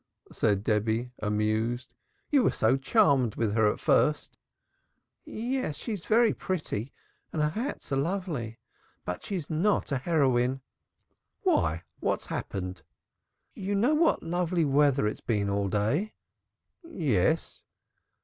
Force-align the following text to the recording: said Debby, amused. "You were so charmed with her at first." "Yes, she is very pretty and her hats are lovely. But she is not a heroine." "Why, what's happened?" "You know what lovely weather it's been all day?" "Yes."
said 0.31 0.63
Debby, 0.63 1.11
amused. 1.19 1.93
"You 2.31 2.41
were 2.41 2.51
so 2.51 2.75
charmed 2.75 3.35
with 3.35 3.53
her 3.53 3.71
at 3.71 3.79
first." 3.79 4.35
"Yes, 5.25 5.75
she 5.75 5.93
is 5.93 6.07
very 6.07 6.33
pretty 6.33 6.91
and 7.31 7.39
her 7.43 7.49
hats 7.49 7.91
are 7.91 7.95
lovely. 7.97 8.57
But 9.05 9.21
she 9.23 9.35
is 9.35 9.51
not 9.51 9.91
a 9.91 9.99
heroine." 9.99 10.61
"Why, 11.43 11.83
what's 11.99 12.25
happened?" 12.25 12.81
"You 13.53 13.75
know 13.75 13.93
what 13.93 14.23
lovely 14.23 14.65
weather 14.65 15.05
it's 15.05 15.21
been 15.21 15.51
all 15.51 15.67
day?" 15.69 16.15
"Yes." 16.83 17.61